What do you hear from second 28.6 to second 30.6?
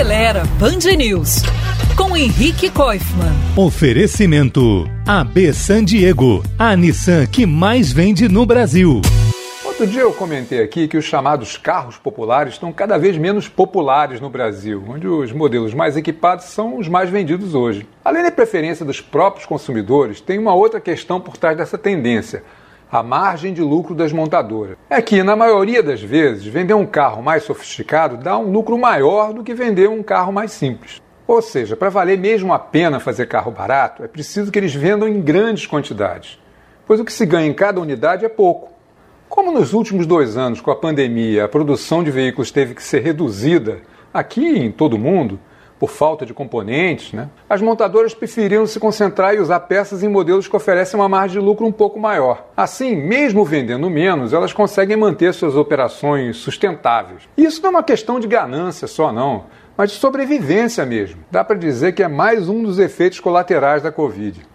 maior do que vender um carro mais